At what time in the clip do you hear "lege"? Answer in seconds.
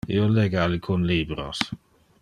0.35-0.59